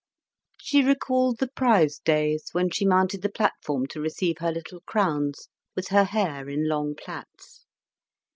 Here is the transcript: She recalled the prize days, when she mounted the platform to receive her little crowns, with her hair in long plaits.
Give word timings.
She 0.59 0.81
recalled 0.83 1.37
the 1.37 1.47
prize 1.51 1.99
days, 2.03 2.47
when 2.53 2.71
she 2.71 2.87
mounted 2.87 3.21
the 3.21 3.29
platform 3.29 3.85
to 3.89 4.01
receive 4.01 4.39
her 4.39 4.51
little 4.51 4.81
crowns, 4.87 5.47
with 5.75 5.89
her 5.89 6.05
hair 6.05 6.49
in 6.49 6.67
long 6.67 6.95
plaits. 6.95 7.67